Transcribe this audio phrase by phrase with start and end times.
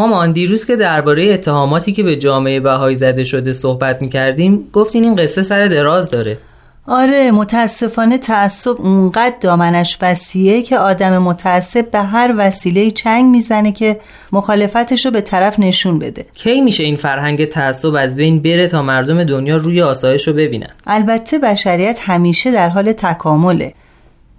[0.00, 5.16] مامان دیروز که درباره اتهاماتی که به جامعه بهایی زده شده صحبت می‌کردیم گفتین این
[5.16, 6.38] قصه سر دراز داره.
[6.86, 13.96] آره متاسفانه تعصب اونقدر دامنش وسیعه که آدم متعصب به هر وسیله چنگ می‌زنه که
[14.32, 16.26] مخالفتش رو به طرف نشون بده.
[16.34, 20.70] کی میشه این فرهنگ تعصب از بین بره تا مردم دنیا روی آسایش رو ببینن؟
[20.86, 23.74] البته بشریت همیشه در حال تکامله.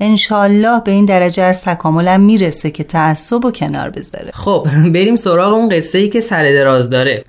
[0.01, 4.31] انشالله به این درجه از تکاملم می‌رسه که تعصب و کنار بذاره.
[4.45, 7.23] خب بریم سراغ اون قصه ای که سر دراز داره.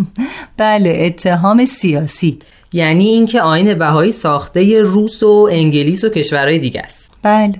[0.56, 2.38] بله اتهام سیاسی.
[2.72, 7.12] یعنی اینکه آین بهایی ساخته روس و انگلیس و کشورهای دیگه است.
[7.22, 7.54] بله.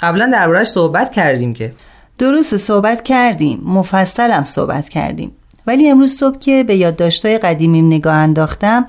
[0.00, 1.72] قبلا دربارهش صحبت کردیم که.
[2.18, 3.60] درست صحبت کردیم.
[3.64, 5.32] مفصلم صحبت کردیم.
[5.66, 8.86] ولی امروز صبح که به یادداشت‌های قدیمیم نگاه انداختم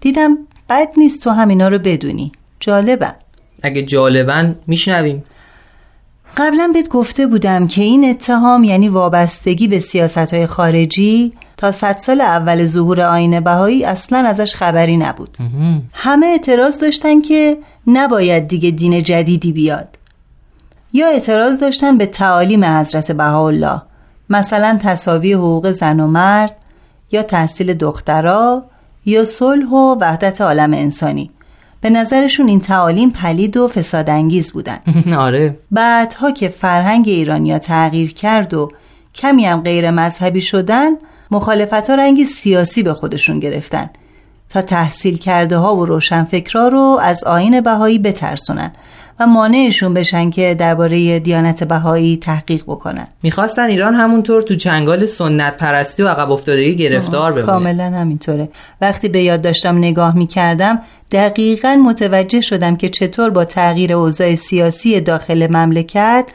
[0.00, 0.38] دیدم
[0.70, 2.32] بد نیست تو همینا رو بدونی.
[2.60, 3.14] جالبم
[3.62, 5.24] اگه جالبن میشنویم.
[6.36, 11.96] قبلا بهت گفته بودم که این اتهام یعنی وابستگی به سیاست های خارجی تا صد
[11.96, 15.38] سال اول ظهور آین بهایی اصلا ازش خبری نبود.
[15.92, 19.88] همه اعتراض داشتن که نباید دیگه دین جدیدی بیاد.
[20.92, 23.82] یا اعتراض داشتن به تعالیم حضرت بهاءالله
[24.30, 26.56] مثلا تصاوی حقوق زن و مرد
[27.12, 28.62] یا تحصیل دخترا
[29.06, 31.30] یا صلح و وحدت عالم انسانی.
[31.80, 34.78] به نظرشون این تعالیم پلید و فسادانگیز بودن.
[35.18, 35.58] آره.
[35.70, 38.70] بعدها که فرهنگ ایرانیا تغییر کرد و
[39.14, 40.90] کمی هم غیر مذهبی شدن
[41.30, 43.90] مخالفت ها رنگی سیاسی به خودشون گرفتن.
[44.50, 48.72] تا تحصیل کرده ها و روشنفکرا رو از آین بهایی بترسونن
[49.20, 53.08] و مانعشون بشن که درباره دیانت بهایی تحقیق بکنن.
[53.22, 57.46] می‌خواستن ایران همونطور تو چنگال سنت پرستی و عقب افتادگی گرفتار بمونه.
[57.46, 58.48] کاملا همینطوره.
[58.80, 60.78] وقتی به یاد داشتم نگاه می‌کردم
[61.10, 66.26] دقیقا متوجه شدم که چطور با تغییر اوضاع سیاسی داخل مملکت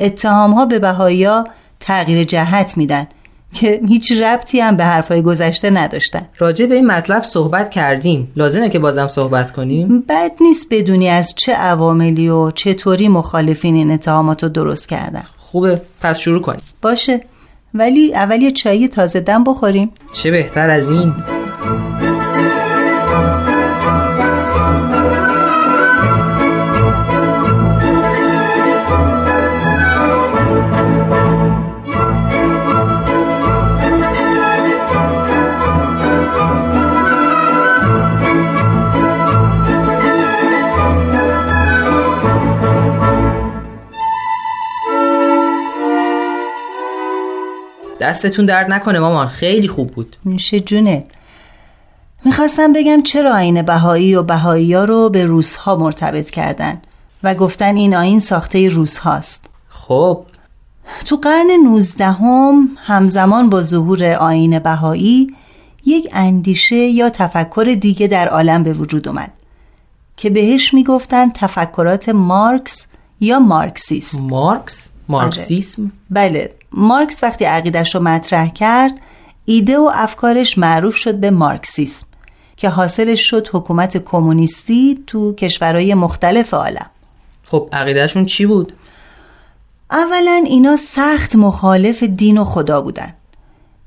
[0.00, 1.28] اتهام ها به بهایی
[1.80, 3.06] تغییر جهت میدن.
[3.54, 6.28] که هیچ ربطی هم به حرفای گذشته نداشتن.
[6.38, 8.32] راجع به این مطلب صحبت کردیم.
[8.36, 13.90] لازمه که بازم صحبت کنیم؟ بد نیست بدونی از چه عواملی و چطوری مخالفین این
[13.90, 15.24] اتهامات رو درست کردن.
[15.36, 15.80] خوبه.
[16.00, 16.60] پس شروع کنیم.
[16.82, 17.20] باشه.
[17.74, 19.90] ولی اول یه چای تازه دم بخوریم.
[20.12, 21.14] چه بهتر از این؟
[48.08, 49.28] دستتون درد نکنه مامان.
[49.28, 50.16] خیلی خوب بود.
[50.24, 51.04] میشه جونت.
[52.24, 56.80] می‌خواستم بگم چرا آین بهایی و بهایی ها رو به روس ها مرتبط کردن
[57.22, 60.24] و گفتن این آین ساخته روس هاست خب.
[61.06, 65.34] تو قرن نوزدهم همزمان با ظهور آین بهایی
[65.86, 69.32] یک اندیشه یا تفکر دیگه در عالم به وجود اومد
[70.16, 72.86] که بهش می‌گفتن تفکرات مارکس
[73.20, 74.20] یا مارکسیسم.
[74.20, 76.57] مارکس؟ مارکسیسم؟ بله.
[76.72, 78.92] مارکس وقتی عقیدش رو مطرح کرد
[79.44, 82.06] ایده و افکارش معروف شد به مارکسیسم
[82.56, 86.90] که حاصلش شد حکومت کمونیستی تو کشورهای مختلف عالم.
[87.44, 88.72] خب عقیدهشون چی بود؟
[89.90, 93.14] اولا اینا سخت مخالف دین و خدا بودن.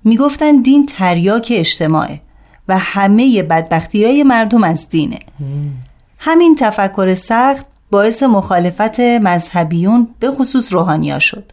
[0.03, 2.21] می‌گفتن دین تریاک اجتماعه
[2.67, 5.19] و همه بدبختی های مردم از دینه.
[6.17, 11.51] همین تفکر سخت باعث مخالفت مذهبیون به خصوص روحانیا شد.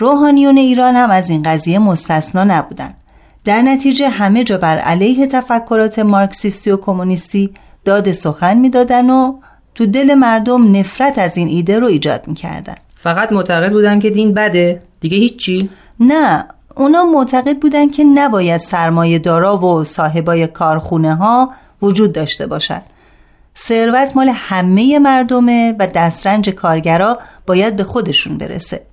[0.00, 2.94] روحانیون ایران هم از این قضیه مستثنا نبودن
[3.44, 7.54] در نتیجه همه جا بر علیه تفکرات مارکسیستی و کمونیستی
[7.84, 9.38] داد سخن می‌دادن و
[9.74, 14.34] تو دل مردم نفرت از این ایده رو ایجاد می‌کردن فقط معتقد بودن که دین
[14.34, 15.70] بده دیگه هیچی؟
[16.00, 16.44] نه
[16.76, 21.50] اونا معتقد بودن که نباید سرمایه دارا و صاحبای کارخونه ها
[21.82, 22.82] وجود داشته باشند
[23.58, 28.89] ثروت مال همه مردمه و دسترنج کارگرا باید به خودشون برسه.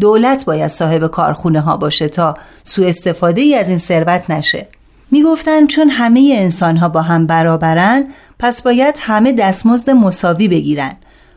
[0.00, 4.66] دولت باید صاحب کارخونه ها باشه تا سوء استفاده ای از این ثروت نشه.
[5.10, 8.04] می‌گفتن چون همه انسان ها با هم برابرن
[8.38, 10.96] پس باید همه دستمزد مساوی بگیرن.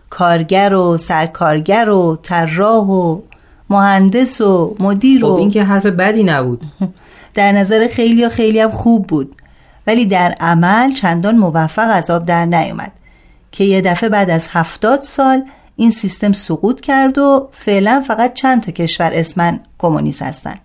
[0.10, 3.22] کارگر و سرکارگر و طراح و
[3.70, 6.62] مهندس و مدیر و خب این که حرف بدی نبود.
[7.36, 9.36] در نظر خیلی یا خیلی هم خوب بود.
[9.88, 12.92] ولی در عمل چندان موفق از آب در نیومد.
[13.52, 15.44] که یه دفعه بعد از هفتاد سال
[15.76, 20.56] این سیستم سقوط کرد و فعلا فقط چند تا کشور اسمن کمونیست هستن.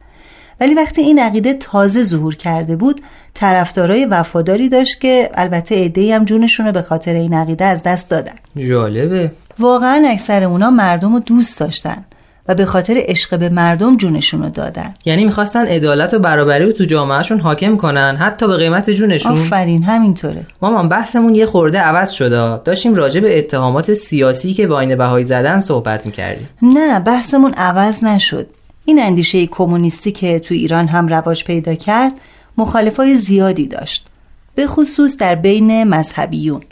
[0.60, 3.00] ولی وقتی این عقیده تازه ظهور کرده بود
[3.34, 8.08] طرفدارای وفاداری داشت که البته عده‌ای هم جونشون رو به خاطر این عقیده از دست
[8.08, 8.34] دادن.
[8.56, 9.32] جالبه.
[9.58, 12.04] واقعا اکثر اونا مردم رو دوست داشتن.
[12.48, 14.94] و به خاطر عشق به مردم جونشون رو دادن.
[15.04, 19.32] یعنی می‌خواستن عدالت و برابری رو تو جامعهشون حاکم کنن حتی به قیمت جونشون.
[19.32, 20.46] آفرین همینطوره.
[20.62, 22.58] مامان بحثمون یه خورده عوض شده.
[22.64, 26.48] داشتیم راجع به اتهامات سیاسی که با بهایی زدن صحبت می‌کردیم.
[26.62, 28.46] نه بحثمون عوض نشد.
[28.84, 32.12] این اندیشه کمونیستی که تو ایران هم رواج پیدا کرد
[32.58, 34.06] مخالفای زیادی داشت.
[34.54, 36.62] به خصوص در بین مذهبیون.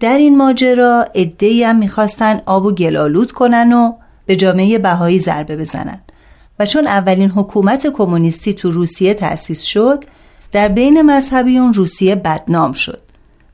[0.00, 3.92] در این ماجرا ادهی هم می‌خواستن آب و گلالود کنن و
[4.26, 6.00] به جامعه بهایی ضربه بزنن.
[6.58, 10.04] و چون اولین حکومت کمونیستی تو روسیه تأسیس شد
[10.52, 13.00] در بین مذهبیون روسیه بدنام شد.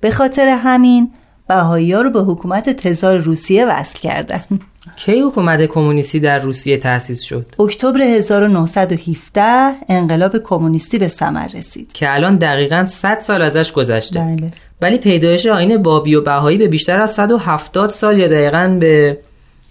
[0.00, 1.12] به خاطر همین
[1.48, 4.44] بهایی ها رو به حکومت تزار روسیه وصل کردن.
[4.96, 11.92] کی حکومت کمونیستی در روسیه تأسیس شد؟ اکتبر 1917 انقلاب کمونیستی به ثمر رسید.
[11.92, 14.20] که الان دقیقا 100 سال ازش گذشته.
[14.20, 14.52] بله.
[14.82, 19.18] ولی پیدایش آین بابی و بهایی به بیشتر از 170 سال یا دقیقا به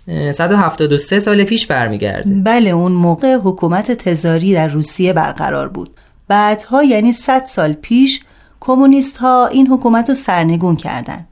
[0.07, 2.33] 173 سال پیش برمیگرده.
[2.33, 5.89] بله اون موقع حکومت تزاری در روسیه برقرار بود.
[6.27, 8.21] بعدها یعنی 100 سال پیش
[8.59, 11.27] کمونیست ها این حکومت رو سرنگون کردند.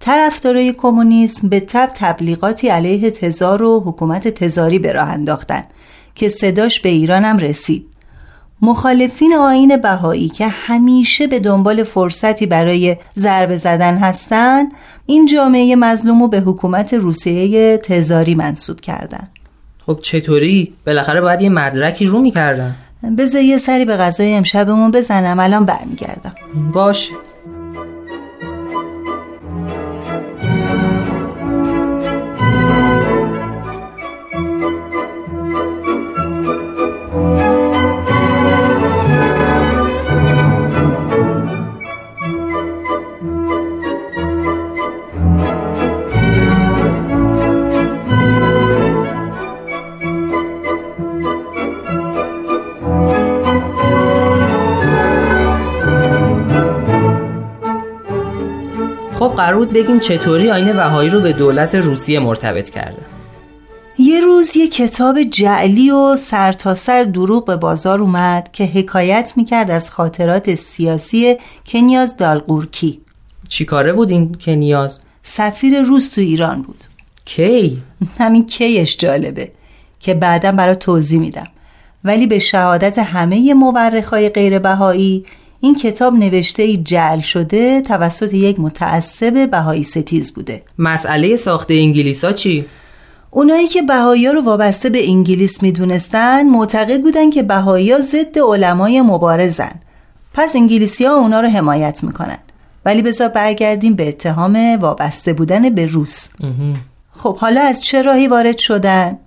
[0.00, 5.64] طرفدارای کمونیسم به تب تبلیغاتی علیه تزار و حکومت تزاری به راه انداختن
[6.14, 7.86] که صداش به ایران هم رسید.
[8.62, 14.72] مخالفین آین بهایی که همیشه به دنبال فرصتی برای ضربه زدن هستند
[15.06, 19.28] این جامعه مظلوم به حکومت روسیه تزاری منصوب کردند.
[19.86, 22.74] خب چطوری؟ بالاخره باید یه مدرکی رو می‌کردن.
[23.18, 26.34] بذار یه سری به غذای امشبمون بزنم الان برمیگردم.
[26.72, 27.12] باشه.
[59.68, 63.02] بود بگین چطوری آین بهایی رو به دولت روسیه مرتبط کرده
[63.98, 69.70] یه روز یه کتاب جعلی و سرتاسر سر دروغ به بازار اومد که حکایت می‌کرد
[69.70, 71.36] از خاطرات سیاسی
[71.66, 73.00] کنیاز دالقورکی
[73.48, 76.84] چی کاره بود این کنیاز؟ سفیر روس تو ایران بود
[77.24, 77.82] کی؟
[78.18, 79.52] همین کیش جالبه
[80.00, 81.46] که بعدا برای توضیح میدم
[82.04, 85.24] ولی به شهادت همه مورخای غیر بهایی
[85.60, 90.62] این کتاب نوشته ای جعل شده توسط یک متعصب بهایی ستیز بوده.
[90.78, 92.64] مسئله ساخت انگلیسا چی؟
[93.30, 99.02] اونایی که بهایی رو وابسته به انگلیس می‌دونستن معتقد بودن که بهایی ها ضد علمای
[99.02, 99.80] مبارزن.
[100.34, 102.38] پس انگلیسی ها اونا رو حمایت می‌کنن.
[102.84, 106.28] ولی بذار برگردیم به اتهام وابسته بودن به روس.
[107.10, 109.18] خب حالا از چه راهی وارد شدن؟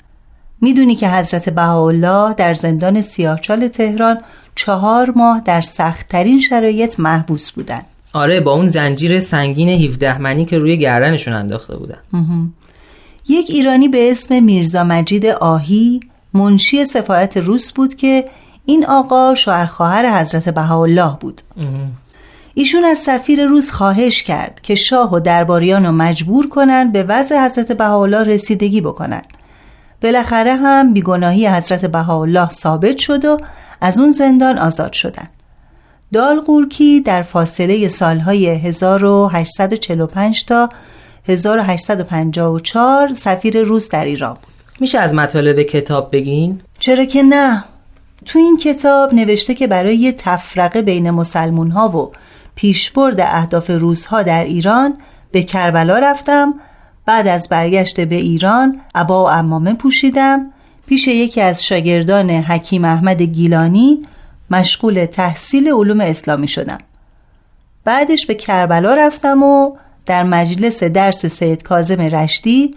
[0.62, 4.18] می‌دونی که حضرت بهاءالله در زندان سیاهچال تهران
[4.56, 7.82] چهار ماه در سختترین شرایط محبوس بودن
[8.14, 11.98] آره با اون زنجیر سنگین 17 منی که روی گردنشون انداخته بودن.
[13.28, 16.00] یک ایرانی به اسم میرزا مجید آهی
[16.34, 18.26] منشی سفارت روس بود که
[18.66, 21.42] این آقا شوهر خواهر حضرت بهاءالله بود.
[22.54, 27.46] ایشون از سفیر روس خواهش کرد که شاه و درباریان رو مجبور کنند به وضع
[27.46, 29.26] حضرت بهاءالله رسیدگی بکنند
[30.02, 33.38] بالاخره هم بیگناهی حضرت بهاءالله ثابت شد و
[33.82, 35.28] از اون زندان آزاد شدن.
[36.14, 40.70] دالقورکی در فاصله سالهای 1845 تا
[41.28, 44.54] 1854 سفیر روس در ایران بود.
[44.80, 47.64] میشه از مطالب کتاب بگین؟ چرا که نه.
[48.26, 52.12] تو این کتاب نوشته که برای تفرقه بین مسلمون ها و
[52.56, 54.98] پیشبرد اهداف روزها در ایران
[55.32, 56.54] به کربلا رفتم
[57.12, 60.52] بعد از برگشت به ایران عبا و امامه پوشیدم.
[60.86, 64.06] پیش یکی از شاگردان حکیم احمد گیلانی
[64.52, 66.78] مشغول تحصیل علوم اسلامی شدم.
[67.86, 69.76] بعدش به کربلا رفتم و
[70.06, 72.76] در مجلس درس سید کازم رشتی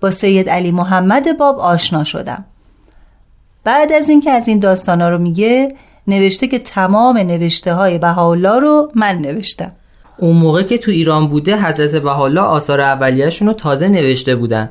[0.00, 2.44] با سید علی محمد باب آشنا شدم.
[3.64, 5.74] بعد از اینکه از این داستانا رو میگه
[6.06, 9.72] نوشته که تمام نوشته های بهاءالله رو من نوشتم.
[10.18, 14.70] اون موقع که تو ایران بوده حضرت بهاءالله آثار اولیه‌شون رو تازه نوشته بودن.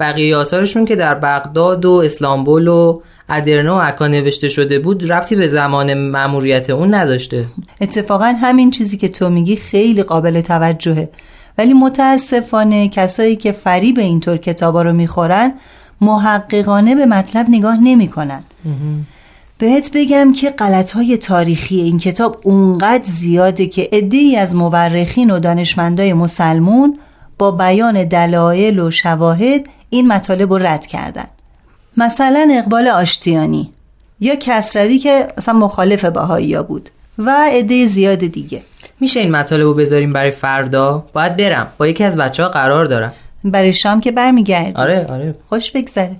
[0.00, 5.36] بقیه آثارشون که در بغداد و اسلامبول و ادرنا و عکا نوشته شده بود ربطی
[5.36, 7.44] به زمان مأموریت اون نداشته.
[7.80, 11.08] اتفاقا همین چیزی که تو میگی خیلی قابل توجهه.
[11.58, 15.52] ولی متاسفانه کسایی که فریب اینطور کتابا رو می‌خورن
[16.00, 18.42] محققانه به مطلب نگاه نمی‌کنن.
[19.58, 25.38] بهت بگم که غلط های تاریخی این کتاب اونقدر زیاده که ای از مورخین و
[25.38, 26.98] دانشمندای مسلمون
[27.38, 31.26] با بیان دلایل و شواهد این مطالب رو رد کردن.
[31.96, 33.72] مثلا اقبال آشتیانی
[34.20, 38.62] یا کسروی که اصلا مخالف باهایی بود و عده زیاد دیگه.
[39.00, 41.66] میشه این مطالب رو بذاریم برای فردا؟ باید برم.
[41.78, 43.12] با یکی از بچه ها قرار دارم.
[43.44, 45.34] برای شام که برمیگردی آره آره.
[45.48, 46.16] خوش بگذره.